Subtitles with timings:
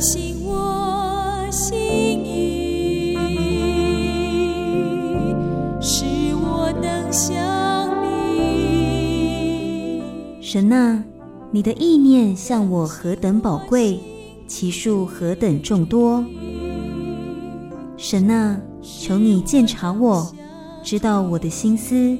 [0.00, 1.78] 醒我心
[2.24, 3.14] 意，
[5.78, 7.36] 使我能想
[8.02, 8.08] 你。
[10.40, 11.04] 神啊，
[11.50, 14.00] 你的意念向我何等宝贵，
[14.46, 16.24] 其数何等众多。
[17.98, 20.32] 神啊，求你鉴察我，
[20.82, 22.16] 知道我的心思，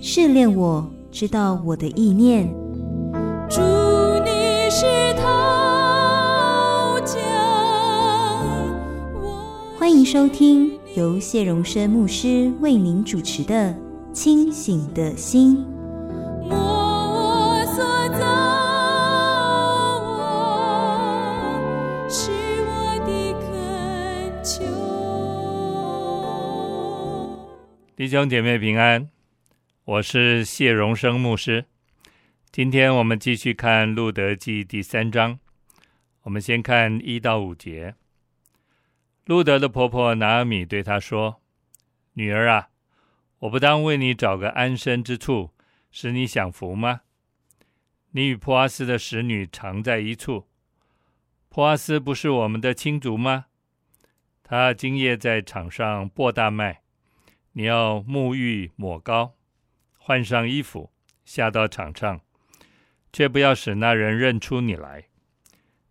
[0.00, 2.48] 试炼我，知道我的意念。
[9.94, 13.72] 迎收听由谢荣生牧师为您主持的
[14.12, 15.56] 《清醒的心》。
[27.96, 29.08] 弟兄姐妹平安，
[29.84, 31.66] 我是谢荣生牧师。
[32.50, 35.38] 今天我们继续看《路德记》第三章，
[36.24, 37.94] 我们先看一到五节。
[39.24, 41.42] 路德的婆婆拿阿米对她说
[42.14, 42.68] ：“女儿啊，
[43.40, 45.50] 我不当为你找个安身之处，
[45.90, 47.02] 使你享福吗？
[48.10, 50.46] 你与普阿斯的使女常在一处，
[51.48, 53.46] 普阿斯不是我们的亲族吗？
[54.42, 56.82] 他今夜在场上播大麦。”
[57.56, 59.36] 你要沐浴抹膏，
[59.96, 60.90] 换上衣服，
[61.24, 62.20] 下到场上，
[63.12, 65.04] 却不要使那人认出你来。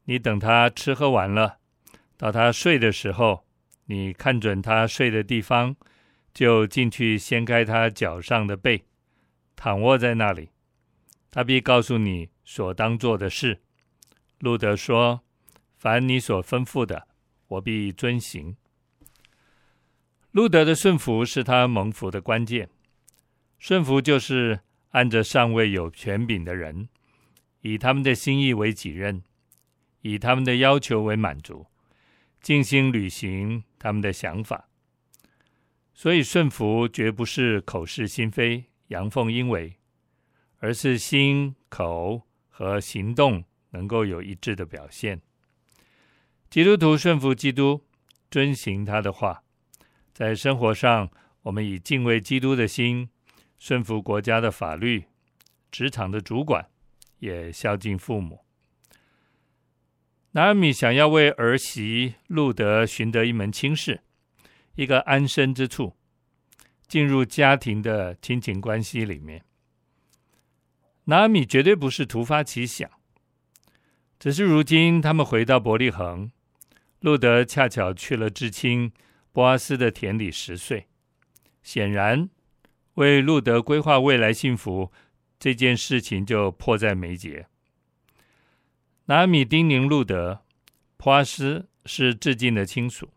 [0.04, 1.60] 你等他吃喝完了，
[2.24, 3.46] 到他睡的时候，
[3.88, 5.76] 你看准他睡的地方，
[6.34, 8.86] 就进去掀开他脚上的被，
[9.58, 10.52] 躺卧在那里。
[11.30, 13.60] 他必告诉你所当做的事。
[14.40, 15.20] 路德说
[15.76, 17.10] ：“凡你所吩咐的，
[17.50, 18.56] 我必遵行。”
[20.32, 22.70] 路德的顺服是他蒙福的关键。
[23.60, 26.88] 顺服就是按着上位有权柄的人，
[27.60, 29.22] 以他们的心意为己任，
[30.00, 31.68] 以他们的要求为满足，
[32.44, 34.70] 尽心履行他们的想法。
[35.96, 39.78] 所以顺服绝不是口是心非、阳奉阴违，
[40.58, 45.22] 而是心、口和行动能够有一致的表现。
[46.50, 47.82] 基督徒顺服基督，
[48.30, 49.44] 遵行他的话。
[50.14, 51.10] 在生活上，
[51.42, 53.10] 我们以敬畏基督的心，
[53.58, 55.06] 顺服国家的法律；
[55.72, 56.68] 职场的主管，
[57.20, 58.43] 也孝敬父母。
[60.34, 64.02] 拿米想要为儿媳路德寻得一门亲事，
[64.76, 65.96] 一个安身之处，
[66.88, 69.44] 进入家庭的亲情关系里面。
[71.06, 72.90] 拿米绝对不是突发奇想，
[74.20, 76.32] 只是如今他们回到伯利恒，
[77.00, 78.92] 路德恰巧去了至亲。
[79.32, 80.86] 波阿斯的田里拾穗，
[81.64, 82.30] 显然
[82.94, 84.92] 为路德规划未来幸福
[85.40, 87.48] 这件事情就迫在眉睫。
[89.06, 90.44] 拿米叮咛路得，
[90.98, 93.12] 波阿斯是至敬的亲属，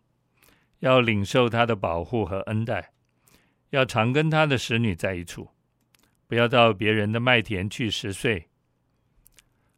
[0.79, 2.91] 要领受他的保护和恩待，
[3.71, 5.49] 要常跟他的使女在一处，
[6.27, 8.47] 不要到别人的麦田去拾穗。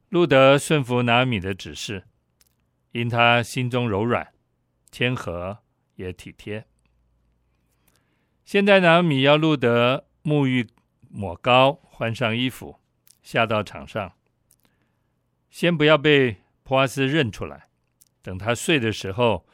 [0.09, 2.05] 路德顺服拿米的指示，
[2.91, 4.33] 因他心中柔软、
[4.91, 5.59] 谦和。
[5.99, 6.65] 也体贴。
[8.45, 10.65] 现在拿米要路德沐浴
[11.09, 12.79] 抹膏，换上衣服，
[13.21, 14.13] 下到场上。
[15.49, 17.69] 先不要被普阿斯认出来，
[18.21, 19.47] 等他睡的时候，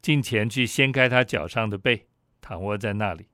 [0.00, 2.06] 进前去掀开他脚上的被，
[2.40, 3.28] 躺卧在那里。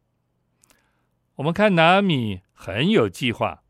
[1.37, 3.63] 我们看拿俄米很有计划。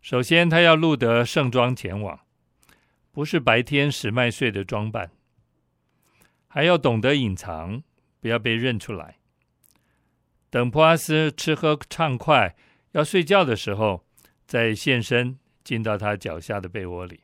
[0.00, 2.20] 首先，他要路得盛装前往，
[3.10, 5.10] 不是白天拾麦穗的装扮。
[6.46, 7.82] 还要懂得隐藏，
[8.20, 9.18] 不要被认出来。
[10.50, 12.54] 等普阿斯吃喝畅快，
[12.92, 14.04] 要睡觉的时候，
[14.46, 17.20] 再现身进到他脚下的被窝里。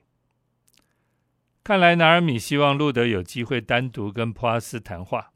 [1.65, 5.32] 看来拿尔米希望路德有机会单独跟普阿斯谈话，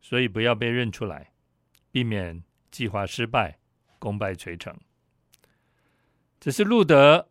[0.00, 1.32] 所以不要被认出来，
[1.90, 3.58] 避免计划失败，
[3.98, 4.76] 功败垂成。
[6.38, 7.28] 只是路德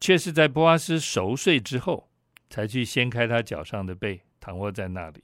[0.00, 2.10] 却是在波阿斯熟睡之后，
[2.50, 5.22] 才去掀开他脚上的被，躺卧在那里。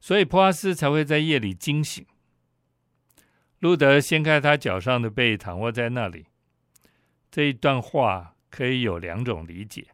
[0.00, 2.04] 所以波阿斯才会在夜里惊醒。
[3.60, 6.26] 路德掀开他脚上的被，躺卧在那里。
[7.30, 9.88] 这一段话可以有两种理解：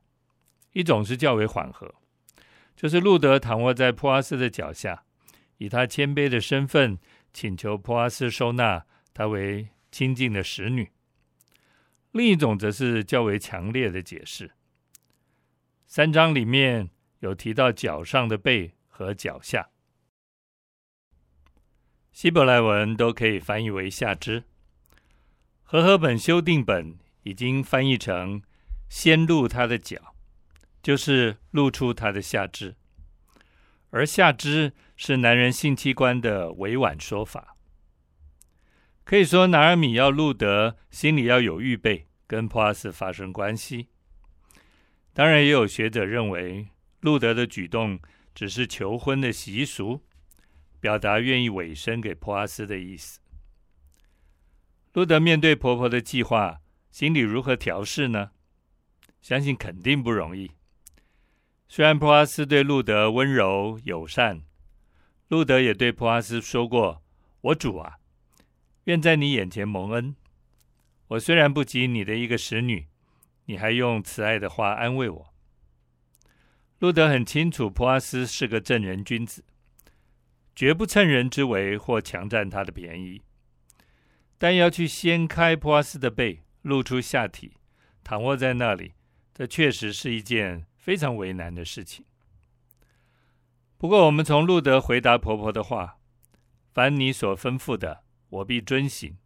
[0.72, 1.94] 一种是较为缓和，
[2.74, 5.04] 就是路德躺卧在普阿斯的脚下，
[5.58, 6.98] 以他谦卑的身份
[7.32, 10.86] 请求普阿斯收纳他为亲近的使女；
[12.12, 14.52] 另一种则是较为强烈的解释。
[15.86, 16.90] 三章里面
[17.20, 19.68] 有提到脚上的背和脚下。
[22.12, 24.44] 希伯来文都可以翻译为下肢。
[25.62, 26.96] 和合本修订本
[27.26, 28.40] 已经翻译成
[28.88, 30.14] “先露他的脚”，
[30.80, 32.76] 就是露出他的下肢，
[33.90, 37.56] 而下肢是男人性器官的委婉说法。
[39.02, 43.88] 可以说，拿尔米要路得心里要有预备，跟普阿斯发生关系。
[45.12, 46.68] 当然，也有学者认为，
[47.00, 47.98] 路德的举动
[48.32, 50.00] 只是求婚的习俗，
[50.78, 53.18] 表达愿意委身给普阿斯的意思。
[54.92, 56.60] 路德面对婆婆的计划，
[56.96, 58.30] 心里如何调试呢？
[59.20, 60.52] 相信肯定不容易。
[61.68, 64.40] 虽然普阿斯对路德温柔友善，
[65.28, 67.02] 路德也对普阿斯说过
[67.42, 67.98] ：“我主啊。”
[68.84, 70.16] 愿在你眼前蒙恩。
[71.08, 72.86] 我虽然不及你的一个使女，
[73.44, 75.34] 你还用慈爱的话安慰我。
[76.78, 79.44] 路德很清楚，普阿斯是个正人君子，
[80.54, 83.20] 绝不趁人之危或强占他的便宜。
[84.38, 87.52] 但要去掀开普阿斯的背，露出下体，
[88.02, 88.94] 躺卧在那里，
[89.32, 92.04] 这确实是一件非常为难的事情。
[93.78, 96.00] 不过，我们从路德回答婆婆的话
[96.74, 99.16] ：“凡你所吩咐的。”我必遵行。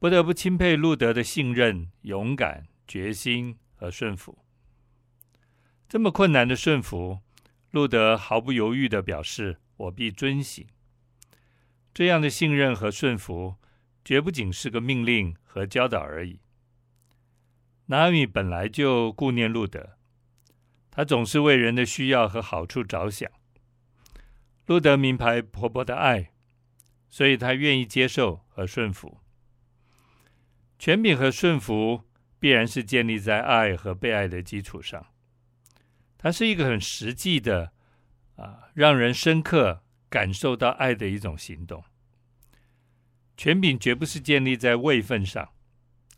[0.00, 4.44] 不得不钦佩路德的信任、勇敢、决心和顺服。
[5.88, 7.20] 这么困难的顺服，
[7.70, 10.66] 路德毫不犹豫地表示：“我必遵行。”
[11.94, 13.54] 这样的信任和顺服，
[14.04, 16.40] 绝不仅是个命令和教导而已。
[17.86, 19.96] 拿米本来就顾念路德，
[20.90, 23.30] 他总是为人的需要和好处着想。
[24.66, 26.30] 路德明白婆婆的爱。
[27.10, 29.20] 所以，他愿意接受和顺服。
[30.80, 32.02] 权柄和顺服
[32.40, 35.06] 必然是建立在爱和被爱的基础上。
[36.18, 37.72] 它是一个很实际的，
[38.34, 41.84] 啊，让人深刻感受到爱的一种行动。
[43.36, 45.50] 权柄绝不是建立在位分上，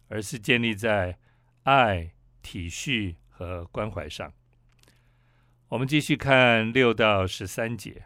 [0.08, 1.18] 而是建立在
[1.64, 4.32] 爱、体恤和关怀上。
[5.68, 8.04] 我们继续看六到十三节。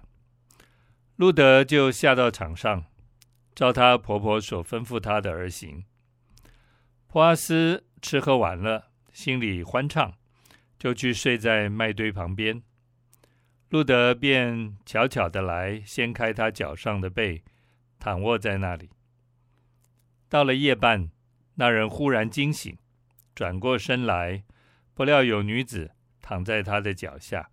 [1.17, 2.87] 路德就下到场上，
[3.55, 5.85] 照他婆婆所吩咐他的而行。
[7.07, 10.15] 波阿斯吃喝完了，心里欢畅，
[10.79, 12.62] 就去睡在麦堆旁边。
[13.69, 17.45] 路德便悄悄的来掀开他脚上的被，
[17.99, 18.89] 躺卧在那里。
[20.31, 21.11] 到了夜半，
[21.56, 22.79] 那人忽然惊醒，
[23.35, 24.44] 转过身来，
[24.94, 25.91] 不料有女子
[26.23, 27.50] 躺在他的脚下。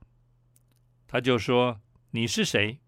[1.08, 1.82] 他就说
[2.12, 2.80] ：“你是谁？”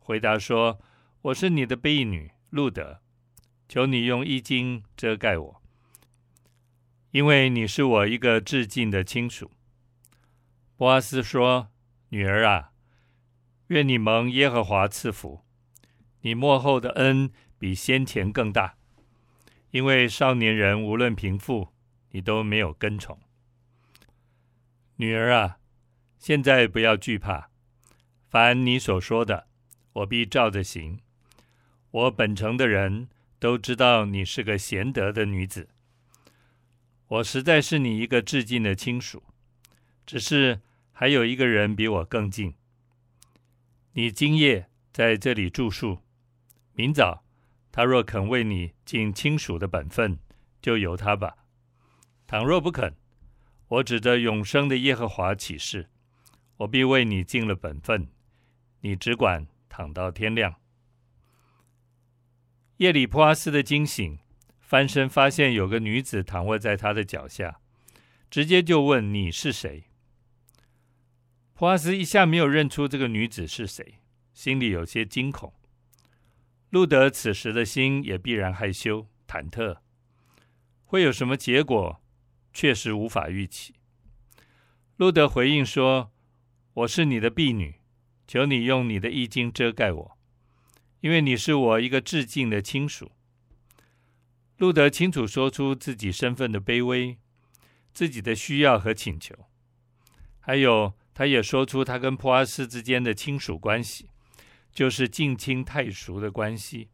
[0.00, 0.80] 回答说
[1.22, 3.00] ：“我是你的婢女路德，
[3.68, 5.62] 求你用衣襟遮盖我，
[7.12, 9.52] 因为你是我一个至近的亲属。”
[10.76, 11.68] 波阿斯说
[12.10, 12.72] ：“女儿啊，
[13.68, 15.44] 愿你蒙耶和华赐福，
[16.22, 18.77] 你末后的恩比先前更大，
[19.70, 21.68] 因为少年人无论贫富，
[22.10, 23.18] 你都没有跟从。
[24.96, 25.58] 女儿啊，
[26.18, 27.50] 现在不要惧怕，
[28.28, 29.46] 凡你所说的。”
[29.98, 31.00] 我必照着行。
[31.90, 33.08] 我本城的人
[33.40, 35.70] 都知道你是个贤德的女子。
[37.08, 39.24] 我实在是你一个至近的亲属，
[40.06, 40.60] 只是
[40.92, 42.54] 还有一个人比我更近。
[43.94, 45.98] 你今夜在这里住宿，
[46.74, 47.24] 明早
[47.78, 50.18] 他若肯为你尽亲属的本分，
[50.60, 51.36] 就由他吧。
[52.26, 52.96] 倘若不肯，
[53.68, 55.88] 我指着永生的耶和华起誓，
[56.56, 58.08] 我必为你尽了本分。
[58.80, 59.46] 你只管。
[59.68, 60.56] 躺到天亮。
[62.78, 64.18] 夜里，普阿斯的惊醒，
[64.60, 67.60] 翻身发现有个女子躺卧在他的脚下，
[68.28, 69.84] 直接就问：“你是谁？”
[71.54, 74.00] 普阿斯一下没有认出这个女子是谁，
[74.34, 75.54] 心里有些惊恐。
[76.70, 79.78] 路德此时的心也必然害羞忐忑，
[80.84, 82.00] 会有什么结果，
[82.52, 83.74] 确实无法预期。
[84.96, 86.12] 路德回应说
[86.74, 87.76] ：“我是你的婢女。”
[88.28, 90.18] 求你用你的衣襟遮盖我，
[91.00, 93.10] 因为你是我一个至敬的亲属。
[94.58, 97.16] 路德清楚说出自己身份的卑微，
[97.94, 99.34] 自己的需要和请求，
[100.40, 104.07] 还有他也说出他跟普阿斯之间的亲属关系，
[104.78, 106.90] 就是近亲太熟的关系。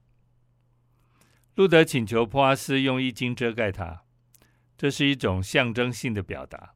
[1.54, 4.04] 路德请求波阿斯用衣襟遮盖他，
[4.74, 6.74] 这是一种象征性的表达，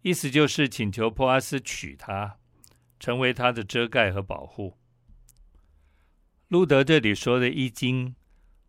[0.00, 2.38] 意思就是请求波阿斯娶她。
[2.98, 4.78] 成为他的遮盖和保护。
[6.46, 8.14] 路德这里说的衣襟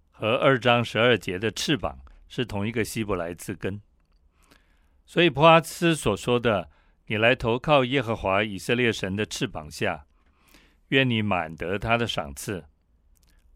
[0.10, 3.80] 和二章十二节的翅膀是同一个希伯来字根，
[5.06, 6.70] 所以波阿斯所说的
[7.08, 10.08] “你来投靠耶和华以色列神的翅膀下，
[10.94, 12.66] 愿你满得他的赏赐”。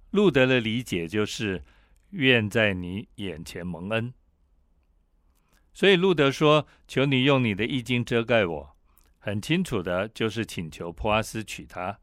[0.10, 1.63] 路德的理解就是
[2.10, 4.12] 愿在你眼前蒙恩。
[5.72, 8.75] 所以路德说：“求你用你的衣襟遮盖我。”
[9.20, 12.00] 很清楚的就是请求波阿斯娶她，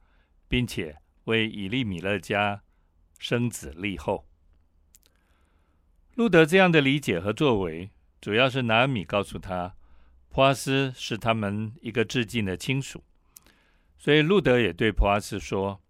[0.47, 2.63] 并且为以利米勒家
[3.19, 4.29] 生子立后。
[6.15, 9.75] 路德这样的理解和作为，主要是拿米告诉他，
[10.29, 13.03] 波阿斯是他们一个至敬的亲属，
[14.05, 15.81] 所以路德也对普阿斯说：“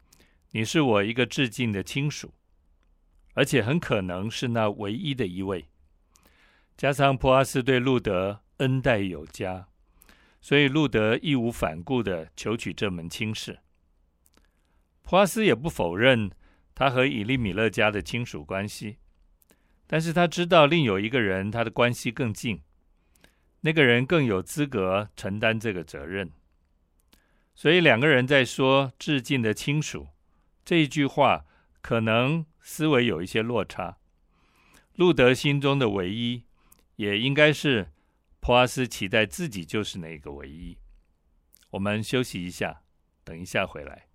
[0.55, 2.33] 你是我一个致敬的亲属，
[3.33, 5.67] 而且很可能是那唯一的一位。”
[6.79, 9.67] 加上普阿斯对路德恩待有加。
[10.41, 13.59] 所以路德义无反顾地求娶这门亲事。
[15.03, 16.31] 普阿斯也不否认
[16.73, 18.99] 他和以利米勒家的亲属关系，
[19.89, 22.63] 但是他知道另有一个人他的关系更近，
[23.63, 26.31] 那个人更有资格承担这个责任。
[27.55, 30.09] 所以两个人在说致敬的亲属
[30.65, 31.45] 这一句话，
[31.81, 33.99] 可能思维有一些落差。
[34.95, 36.45] 路德心中的唯一，
[36.97, 37.91] 也应该是。
[38.41, 40.77] 普拉斯期待自己就是那个唯一。
[41.71, 42.83] 我们休息一下，
[43.25, 44.07] 等一下回来。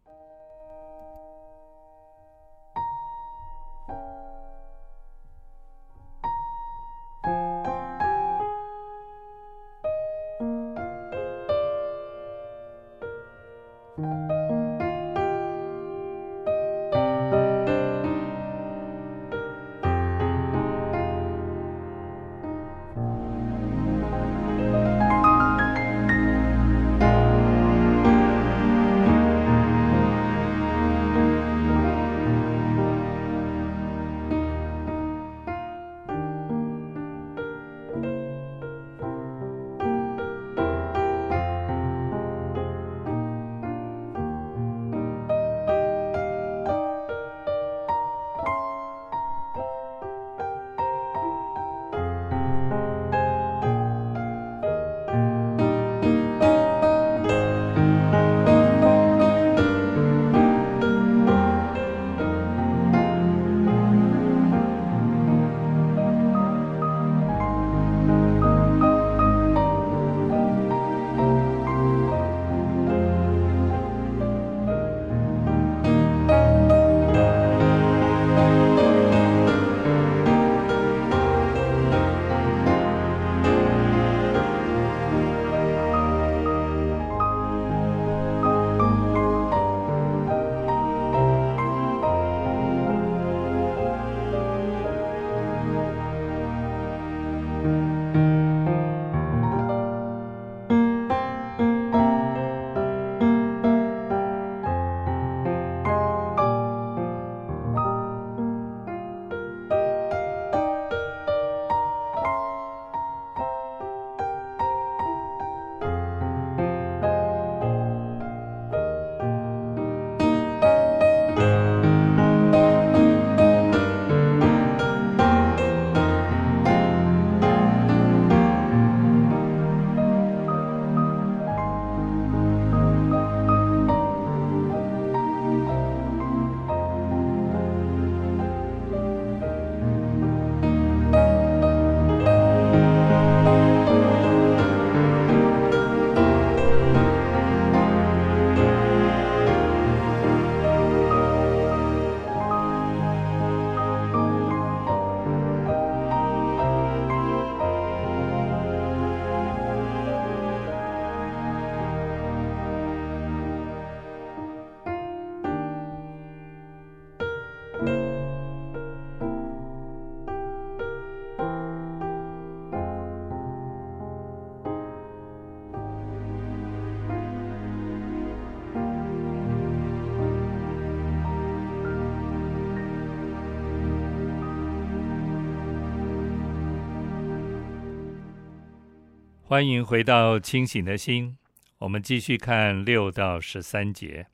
[189.49, 191.35] 欢迎回到清醒的心，
[191.79, 194.27] 我们继续看六到十三节。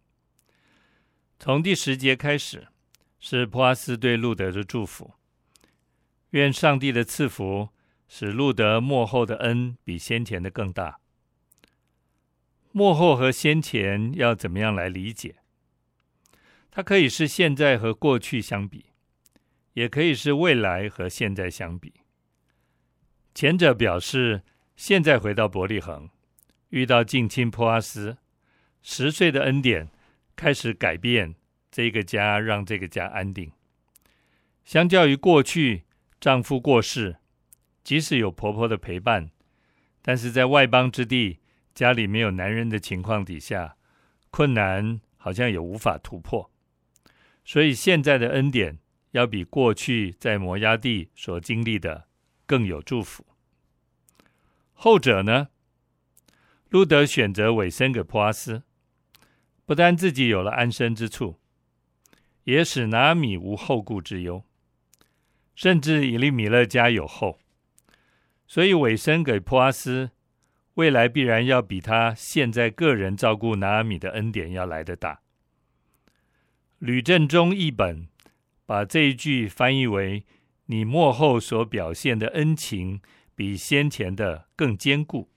[1.40, 2.68] 从第十节开始，
[3.18, 5.14] 是普阿斯对路德的祝福。
[6.32, 7.70] 愿上帝的赐福
[8.10, 11.00] 使路德幕后的恩比先前的更大。
[12.74, 15.38] 幕后和先前要怎么样来理解？
[16.70, 18.88] 它可以是现在和过去相比，
[19.76, 21.94] 也可以是未来和现在相比。
[23.34, 24.44] 前者表示。
[24.76, 26.10] 现在回到伯利恒，
[26.70, 28.18] 遇到近亲波阿斯，
[28.82, 29.90] 十岁的恩典
[30.36, 31.36] 开始改变
[31.72, 33.52] 这个家，让这个家安定。
[34.64, 35.84] 相较于过去
[36.20, 37.18] 丈夫过世，
[37.84, 39.32] 即使有婆婆的陪伴，
[40.02, 41.40] 但是在外邦之地，
[41.74, 43.78] 家里没有男人的情况底下，
[44.30, 46.52] 困难好像也无法突破。
[47.46, 48.80] 所以现在的恩典
[49.12, 52.08] 要比过去在摩押地所经历的
[52.46, 53.26] 更有祝福。
[54.78, 55.48] 后者呢，
[56.70, 58.62] 路德选择委身给普阿斯，
[59.66, 61.40] 不但自己有了安身之处，
[62.44, 64.44] 也使拿俄米无后顾之忧，
[65.56, 67.40] 甚至以利米勒家有后。
[68.46, 70.12] 所以委身给普阿斯，
[70.76, 75.22] 未来必然要比他现在个人照顾拿俄米的恩典要来得大。
[76.78, 78.08] 吕振中译本
[78.66, 80.26] 把这一句翻译为
[80.68, 83.02] ：“你幕后所表现的恩情，
[83.36, 85.30] 比先前的更坚固。”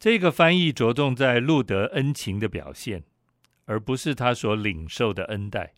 [0.00, 3.04] 这个翻译着重在路德恩情的表现，
[3.66, 5.74] 而不是他所领受的恩待。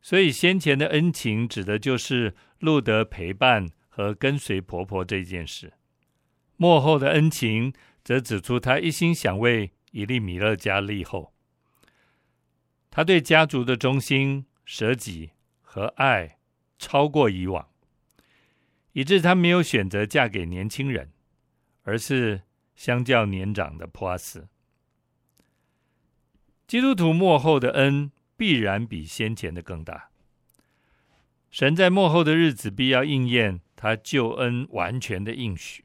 [0.00, 5.72] 所以先前的恩情指的就是路德陪伴和跟随婆婆这件事，
[6.56, 7.72] 幕后的恩情
[8.04, 11.34] 则指出他一心想为以利米勒家立后。
[12.90, 16.38] 他对家族的忠心、舍己和爱
[16.78, 17.68] 超过以往，
[18.92, 21.10] 以致他没有选择嫁给年轻人，
[21.82, 22.42] 而是
[22.74, 24.48] 相较年长的普阿斯。
[26.66, 30.10] 基督徒末后的恩必然比先前的更大。
[31.50, 35.84] 神在末后的日子必要应验他救恩完全的应许。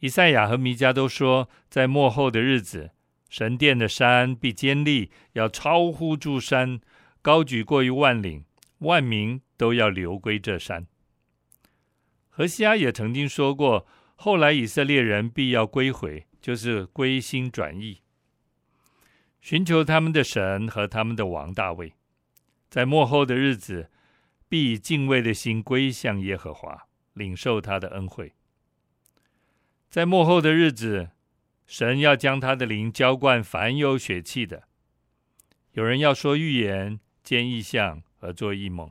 [0.00, 2.90] 以赛亚和弥迦都说，在末后的日子。
[3.28, 6.80] 神殿的山必坚立，要超乎诸山，
[7.22, 8.44] 高举过于万岭，
[8.78, 10.88] 万民都要流归这山。
[12.40, 18.00] 何西阿也曾经说过，后来以色列人必要归回，就是归心转意，
[19.42, 21.92] 寻求他们的神和他们的王大卫，
[22.70, 23.90] 在末后的日子，
[24.48, 28.32] 必以敬畏的心归向耶和华，领受他的恩惠。
[29.90, 31.10] 在末后的日子。
[31.66, 34.64] 神要将他的灵浇灌凡有血气的，
[35.72, 38.90] 有人要说预言、见异象和做异梦。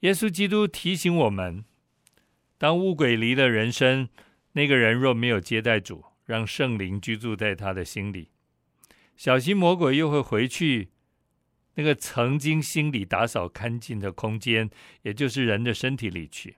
[0.00, 1.64] 耶稣基督提醒我们：
[2.56, 4.08] 当污鬼离了人身，
[4.52, 8.30] 那个人若没有接待主，让圣灵居住在他的心里，
[9.16, 10.90] 小心魔鬼又会回去
[11.74, 14.70] 那个曾经心里打扫干净的空间，
[15.02, 16.56] 也就是人的身体里去，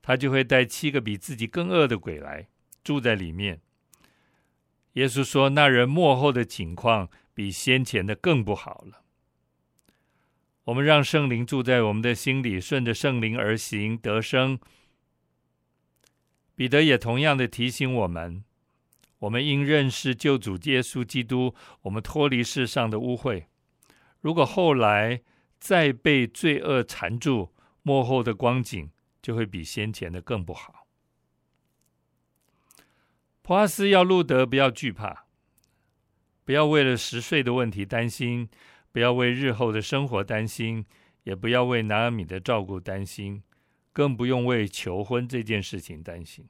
[0.00, 2.48] 他就会带七个比自己更恶的鬼来。
[2.84, 3.60] 住在里面。
[4.94, 9.02] 耶稣说：“那人末后的情况比先前的更不好了。”
[10.68, 14.58] 我们让圣灵住在我们的心里，顺着圣灵而行得生。
[16.54, 18.44] 彼得也同样的提醒我们：
[19.20, 23.46] 我们应认识救主耶稣基督，我们脱离世上的污秽。
[24.20, 25.22] 如果后来
[25.58, 28.90] 再被罪恶缠住，末后的光景
[29.22, 30.86] 就会比先前的更不好。
[33.40, 35.24] 普阿斯要路德不要惧怕，
[36.44, 38.50] 不要为了十税的问题担心，
[38.98, 40.84] 不要为日后的生活担心，
[41.22, 43.44] 也不要为拿俄米的照顾担心，
[43.92, 46.48] 更不用为求婚这件事情担心。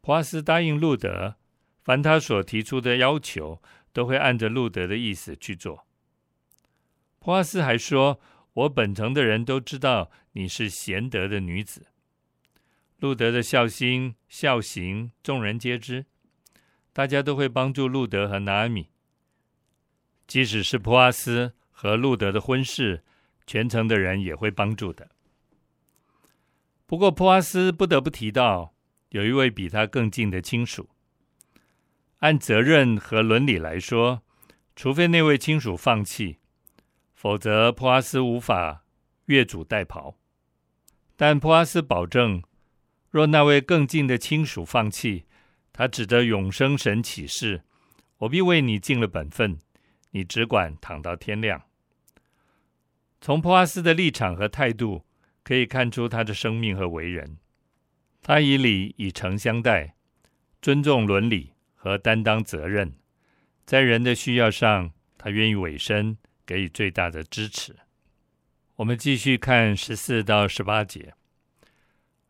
[0.00, 1.34] 普阿斯答应路德，
[1.82, 3.60] 凡他所提出的要求，
[3.92, 5.84] 都会按着路德的意思去做。
[7.18, 8.20] 普阿斯还说
[8.54, 11.88] ：“我本城的人都知道你是贤德的女子。”
[13.00, 16.06] 路德的孝心孝行，众人皆知，
[16.92, 18.91] 大家都会帮助路德和拿俄米。
[20.26, 23.02] 即使是普阿斯和路德的婚事，
[23.46, 25.10] 全城的人也会帮助的。
[26.86, 28.74] 不过，普阿斯不得不提到，
[29.10, 30.88] 有一位比他更近的亲属。
[32.18, 34.22] 按责任和伦理来说，
[34.76, 36.38] 除非那位亲属放弃，
[37.14, 38.84] 否则普阿斯无法
[39.26, 40.14] 越俎代庖。
[41.16, 42.42] 但普阿斯保证。
[43.10, 45.26] 若那位更近的亲属放弃，
[45.70, 47.62] 他指着永生神起誓
[48.16, 49.58] ：“我必为你尽了本分，
[50.12, 51.62] 你只管躺到天亮。”
[53.20, 55.04] 从普阿斯的立场和态度
[55.44, 57.36] 可以看出他的生命和为人。
[58.22, 59.94] 他以礼以诚相待，
[60.60, 62.94] 尊重伦理和担当责任，
[63.66, 67.76] 在人的需要上，他愿意委身，给予最大的支持。
[68.76, 71.14] 我们继续看十四到十八节。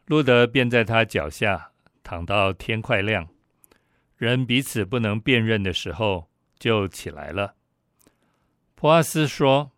[0.06, 3.28] 路德便在他脚下躺到天快亮，
[4.16, 7.54] 人彼此不能辨认的时候，就起来了。
[8.82, 9.70] 波阿斯说：“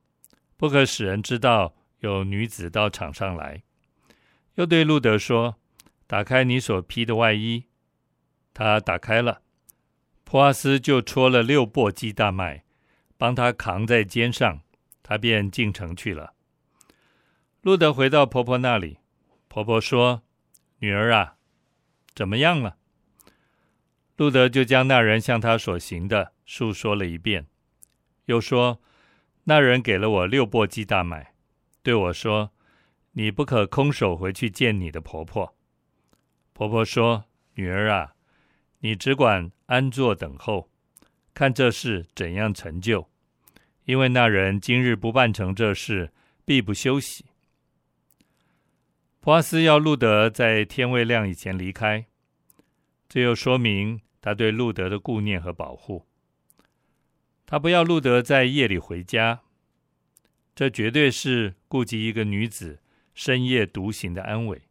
[0.56, 3.62] 不可使人知道有女子到场上来。”
[4.56, 5.56] 又对路德说
[6.08, 7.66] ：“打开你所披的外衣。”
[8.54, 9.42] 他打开了，
[10.24, 12.64] 波阿斯就戳了六簸箕大麦，
[13.18, 14.62] 帮他扛在肩上，
[15.02, 16.32] 他便进城去了。
[17.60, 19.00] 路德回到婆婆那里，
[19.48, 20.22] 婆婆说
[20.80, 21.36] ：“女儿啊，
[22.14, 22.78] 怎么样了？”
[24.16, 27.46] 路德就将那人向他所行的述说了一遍，
[28.24, 28.80] 又说
[29.44, 31.34] ：“那人给了我六簸箕大麦，
[31.82, 32.50] 对我说
[33.12, 35.54] ：‘你不可空手回去见你的婆婆。’
[36.52, 38.14] 婆婆说：‘女儿啊，
[38.80, 40.70] 你只管安坐等候，
[41.34, 43.08] 看这事怎样成就，
[43.84, 46.12] 因为那人今日不办成这事，
[46.44, 47.26] 必不休息。’
[49.20, 52.06] 普阿斯要路德在天未亮以前离开，
[53.08, 56.06] 这又说明。”他对路德的顾念和保护，
[57.46, 59.42] 他不要路德在夜里回家，
[60.54, 62.80] 这绝对是顾及一个女子
[63.14, 64.62] 深夜独行的安危。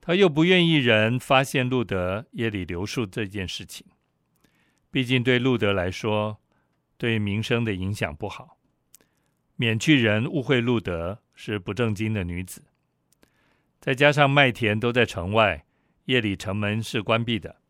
[0.00, 3.86] 他又不愿意人发现路德夜里留宿这件事情，
[4.90, 6.40] 毕竟对路德来说，
[6.98, 8.58] 对名声的影响不好，
[9.56, 12.64] 免去人误会路德是不正经的女子。
[13.80, 15.64] 再加上麦田都在城外，
[16.04, 17.60] 夜里城门是关闭的。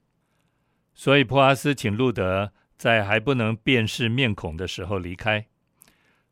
[0.94, 5.47] 所以，普阿斯请路德在还不能辨识面孔的时候离开，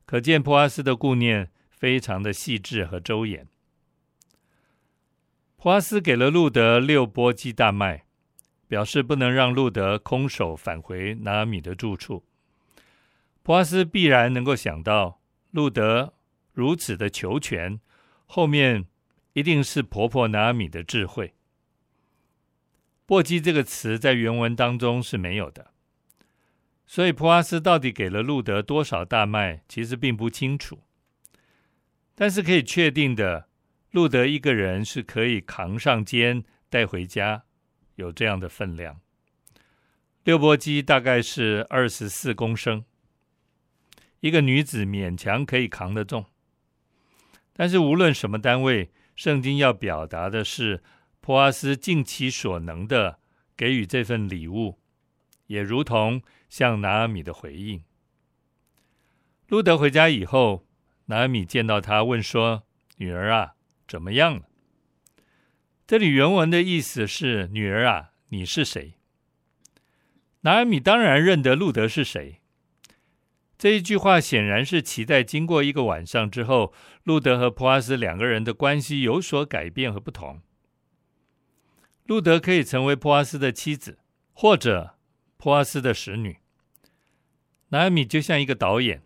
[0.04, 3.46] 可见普阿斯的顾念非常的细致和周延。
[5.56, 8.02] 普阿斯给了路德六簸箕大麦，
[8.66, 12.24] 表示不能让路德空手返回拿俄米的住处。
[13.44, 15.20] 普阿斯必然能够想到，
[15.52, 16.14] 路德
[16.52, 17.78] 如此的求全，
[18.26, 18.88] 后面
[19.34, 21.32] 一定是婆婆拿俄米的智慧。
[23.06, 25.70] 簸箕这个词在原文当中是没有的，
[26.90, 30.80] 所以普阿斯到底给了路德多少大麦，其实并不清楚。
[32.16, 33.46] 但是可以确定的，
[33.92, 37.44] 路德一个人是可以扛上肩带回家，
[37.94, 39.00] 有这样的分量。
[40.24, 42.84] 六簸箕大概是二十四公升，
[44.18, 46.24] 一个女子勉强可以扛得重。
[47.52, 50.82] 但是无论什么单位，圣经要表达的是。
[51.20, 53.20] 普阿斯尽其所能的
[53.56, 54.80] 给予这份礼物，
[55.46, 57.82] 也如同向拿俄米的回应。
[59.48, 60.66] 路德回家以后，
[61.06, 62.64] 拿俄米见到他，问说
[62.98, 63.54] ：“女儿啊，
[63.88, 64.42] 怎么样了？”
[65.86, 68.94] 这里原文的意思是：“女儿啊，你是谁？”
[70.42, 72.40] 拿俄米当然认得路德是谁。
[73.58, 76.72] 这一句话显然是期待经过一个晚上之后，
[77.04, 80.40] 路德和普阿斯两个人的关系有所改变和不同。
[82.06, 83.98] 路德可以成为普阿斯的妻子，
[84.32, 84.96] 或者
[85.36, 86.39] 普阿斯的使女。
[87.70, 89.02] 拿米就像一个导演，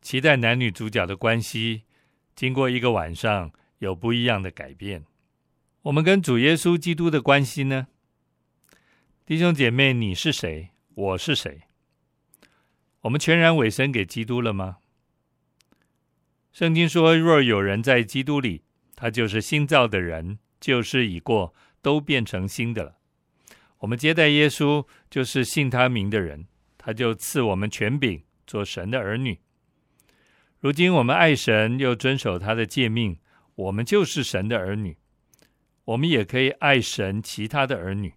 [0.00, 1.82] 期待男女主角的关系
[2.36, 5.04] 经过一个晚上有不一样的改变。
[5.82, 7.88] 我们跟主耶稣基督的关系呢？
[9.26, 10.70] 弟兄姐妹，你是谁？
[10.94, 11.62] 我是谁？
[13.00, 14.78] 我们全然委身给基督了吗？
[16.52, 18.62] 圣经说：“若有人在基督里，
[18.94, 21.54] 他就是新造的人，旧事已过。”
[21.84, 22.96] 都变成新的了。
[23.80, 26.46] 我们接待耶稣，就是信他名的人，
[26.84, 29.40] 他就赐我们权柄，做神的儿女。
[30.60, 33.18] 如今我们爱神，又遵守他的诫命，
[33.54, 34.98] 我们就是神的儿女。
[35.86, 38.12] 我们也可以爱神其他的儿女。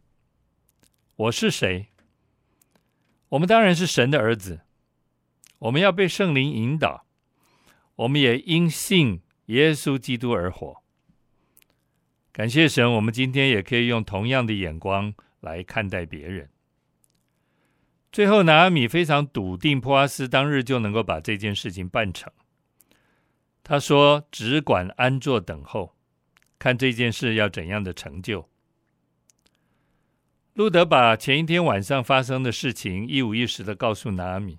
[1.15, 1.88] 我是谁？
[3.30, 4.60] 我们当然是神的儿子。
[5.60, 7.06] 我们要被圣灵引导，
[7.95, 10.84] 我们也因信耶稣基督而活。
[12.34, 16.49] 感谢神，我们今天也可以用同样的眼光来看待别人。
[18.17, 22.34] 最后，拿阿米非常笃定，波阿斯当日就能够把这件事情办成。
[23.63, 25.95] 他说：“只管安坐等候，
[26.58, 28.49] 看这件事要怎样的成就。”
[30.56, 34.58] 路德把前一天晚上发生的事情一五一十的告诉拿阿米。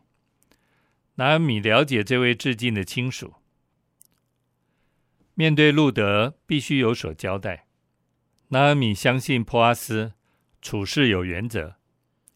[1.17, 3.35] 拿阿米了解这位致敬的亲属，
[5.35, 7.67] 面对路德必须有所交代。
[8.51, 10.13] 拿阿米相信波阿斯
[10.63, 11.75] 处事有原则，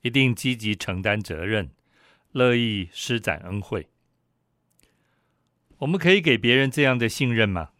[0.02, 1.70] 一定积极承担责任，
[2.30, 3.88] 乐意施展恩惠。
[5.78, 7.70] 我们可以给别人这样的信任吗？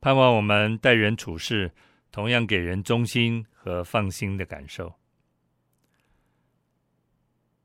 [0.00, 1.72] 盼望我们待人处事
[2.12, 4.94] 同样给人忠心和放心的感受。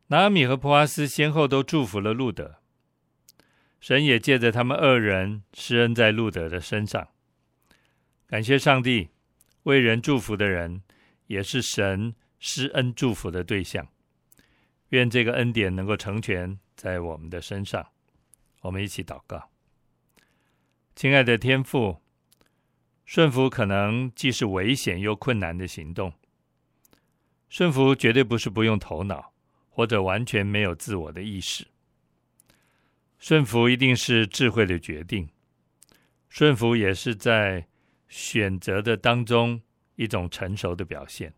[0.08, 2.58] 拿俄米和波阿斯先后都祝福了路德，
[3.80, 7.10] 神也借着他们二人施恩在路德的身上。
[8.28, 9.10] 感谢上帝。
[9.63, 10.82] 为人祝福的人，
[11.28, 12.15] 也是神
[12.46, 13.88] 施恩祝福的对象。
[14.90, 17.88] 愿这个恩典能够成全在我们的身上。
[18.64, 19.50] 我们一起祷告。
[20.94, 22.02] 亲爱的天父，
[23.06, 26.12] 顺服可能既是危险又困难的行动。
[27.48, 29.32] 顺服绝对不是不用头脑，
[29.70, 31.68] 或者完全没有自我的意识。
[33.18, 35.30] 顺服一定是智慧的决定。
[36.28, 37.68] 顺服也是在
[38.10, 39.62] 选择的当中
[39.96, 41.34] 一种成熟的表现。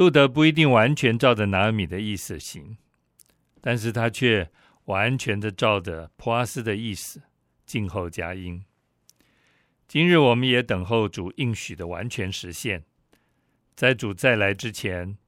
[0.00, 2.78] 路德不一定完全照着拿俄米的意思行，
[3.60, 4.50] 但是他却
[4.86, 7.20] 完全的照着普阿斯的意思，
[7.66, 8.64] 静候佳音。
[9.86, 12.82] 今日我们也等候主应许的完全实现，
[13.76, 15.18] 在主再来之前，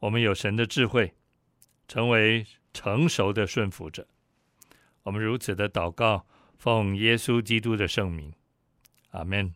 [0.00, 1.14] 我们有神的智慧，
[1.88, 4.06] 成为成熟的顺服者。
[5.04, 6.26] 我们如此的祷告，
[6.58, 8.30] 奉耶稣基督的圣名，
[9.12, 9.54] 阿门。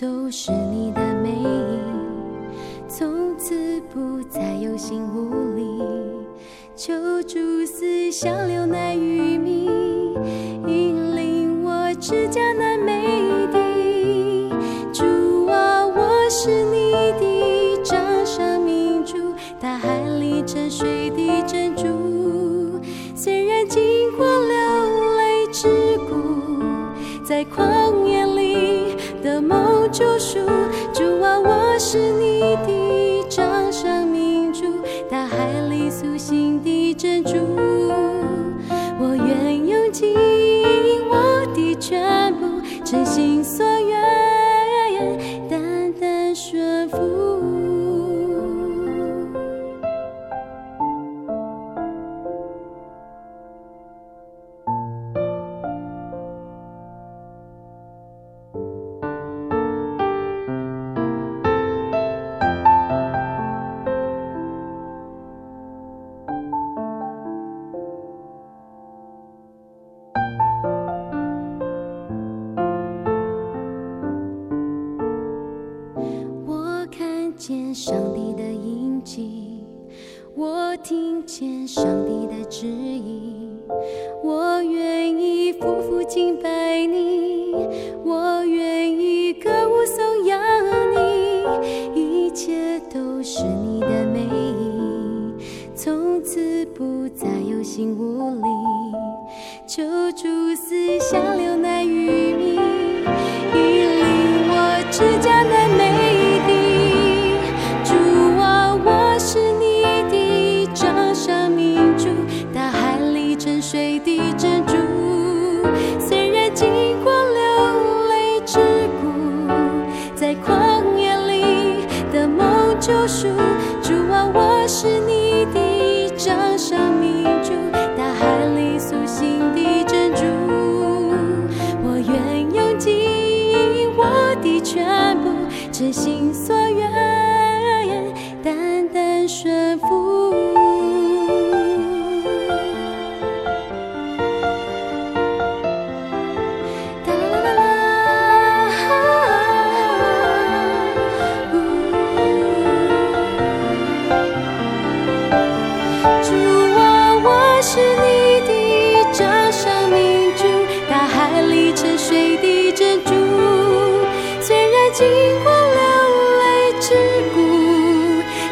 [0.00, 0.50] 都是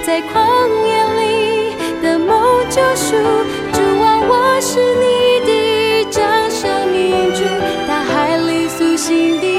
[0.08, 0.26] 在旷
[0.86, 3.14] 野里的梦，救赎，
[3.74, 7.44] 主啊，我是你的掌上明珠，
[7.86, 9.57] 大海里苏醒的。